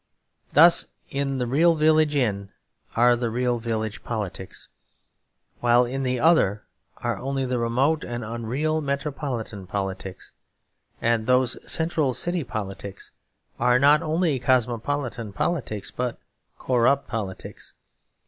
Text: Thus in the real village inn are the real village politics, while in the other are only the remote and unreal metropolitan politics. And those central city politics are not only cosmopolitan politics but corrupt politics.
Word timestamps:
Thus 0.53 0.87
in 1.11 1.37
the 1.37 1.45
real 1.45 1.75
village 1.75 2.15
inn 2.15 2.49
are 2.95 3.15
the 3.15 3.29
real 3.29 3.59
village 3.59 4.03
politics, 4.03 4.67
while 5.59 5.85
in 5.85 6.01
the 6.01 6.19
other 6.19 6.63
are 7.03 7.19
only 7.19 7.45
the 7.45 7.59
remote 7.59 8.03
and 8.03 8.25
unreal 8.25 8.81
metropolitan 8.81 9.67
politics. 9.67 10.31
And 11.03 11.27
those 11.27 11.55
central 11.71 12.15
city 12.15 12.43
politics 12.43 13.11
are 13.59 13.77
not 13.77 14.01
only 14.01 14.39
cosmopolitan 14.39 15.33
politics 15.33 15.91
but 15.91 16.17
corrupt 16.57 17.07
politics. 17.07 17.75